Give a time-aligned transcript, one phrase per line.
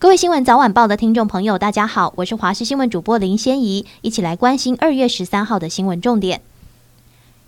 [0.00, 6.40] 各位新闻早晚报的听众朋友，大家好，我是华视新闻主播林仙怡，一起来关心二月十三号的新闻重点。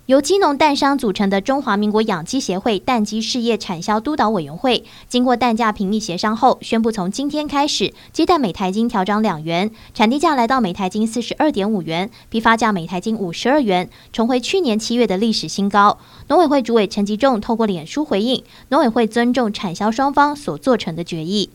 [0.07, 15.97] 由鸡农蛋商组成的中华民国养鸡协会蛋鸡事业产销督导委员会，经过蛋价评议协商后，宣布从今天开始，鸡蛋每台斤调涨两元，产地价来到每台斤四十二点五元，批发价每台斤五十二元，重回去年七月的历史新高。
[16.27, 21.49] 农委会主委陈吉仲透过脸书回应，农委会尊重产销双方所做成的决议。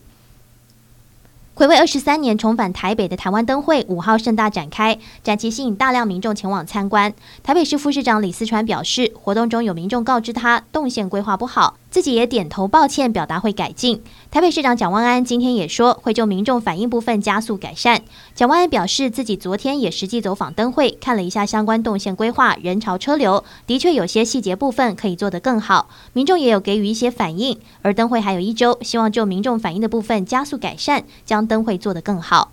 [1.57, 7.11] 暌违二十三年重返台北的台湾灯会五号盛大展开，展期吸引大量民众前往参观。
[7.41, 11.75] 台北市副市长李思川表示，活动中有民众告知他动线规划不好。
[11.89, 14.03] 自己也点头抱歉，表达会改进。
[14.29, 18.01] 台北市长蒋万安今天也说，会就民众反映部分加速改善。
[18.35, 25.87] 蒋万安表示，自己昨天也实际走访灯会，看了一下相关动线规划、人潮车流，的确有些细节部分可以做得更好。
[26.13, 32.51] 民众也有给予一些反应，而灯会还有一周，希望就民众反映的部分加速改善，将灯会做得更好。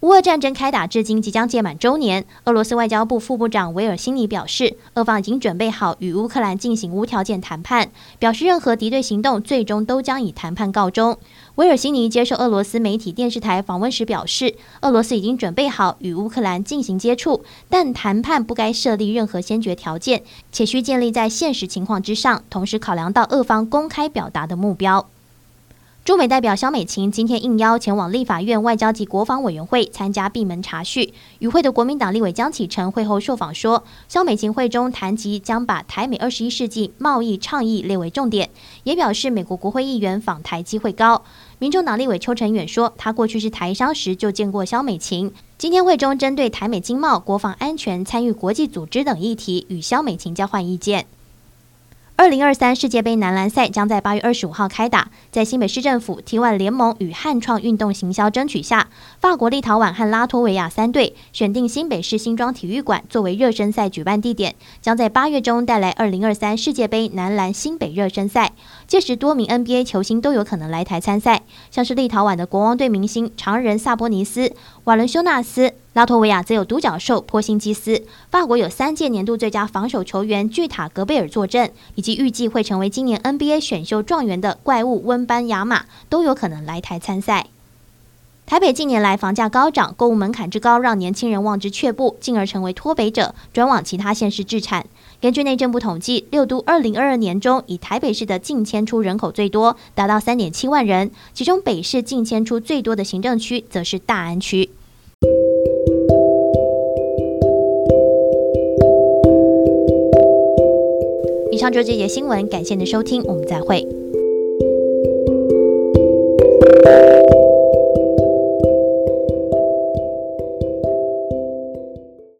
[0.00, 11.18] 乌俄战争开打至今即将届满周年，俄罗斯外交部副部长维尔辛尼表示，俄方已经准备好与乌克兰进行无条件谈判，表示任何敌对行动最终都将以谈判告终。
[11.56, 25.08] 维尔辛尼接受俄罗斯媒体电视台访问时表示，俄罗斯已经准备好与乌克兰进行接触，但谈判不该设立任何先决条件，且需建立在现实情况之上，同时考量到俄方公开表达的目标。
[26.08, 31.12] 驻美代表萧美琴今天应邀前往立法院外交及国防委员会参加闭门查叙。
[31.38, 38.48] 与会的国民党立委江启臣会后受访说，萧美琴会中谈及将把台美二十一世纪贸易倡议列为重点，
[38.84, 41.22] 也表示美国国会议员访台机会高。
[41.58, 45.30] 民众党立委邱成远说，他过去是台商时就见过萧美琴。
[45.58, 51.04] 今天会中针对台美经贸、国防安全、参与国际组织等议题，与萧美琴交换意见。
[52.20, 58.88] 二零二三世界杯男篮赛将在八月二十五号开打，在新北市政府 T1 联盟与汉创运动行销争取下，
[59.20, 68.50] 法国、立陶宛和拉脱维亚三队选定新北市新庄体育馆作为热身赛举办地点，将在八月中带来二零二三世界杯男篮新北热身赛。
[68.88, 74.52] 届时，多名 NBA 球星都有可能来台参赛，像是立陶宛的国王队明星长人萨波尼斯、
[74.82, 75.74] 瓦伦修纳斯。
[75.98, 87.48] 拉脱维亚则有独角兽波辛基斯，法国有三届年度最佳防守球员巨塔格贝尔坐镇，以及预计会成为今年 NBA 选秀状元的怪物温班亚马都有可能来台参赛。
[88.46, 94.86] 台北近年来房价高涨，购物门槛之高让年轻人望之却步，进而成为脱北者转往其他县市置产。
[95.20, 104.70] 根据内政部统计，六都二零二二年中以台北市的净迁出人口最多，达到三点七万人，其中北市净迁出最多的行政区则是大安区。
[111.58, 113.97] 以上就是这节新闻，感谢您的收听，我们再会。